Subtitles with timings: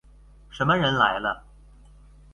[0.49, 1.45] 什么人来了？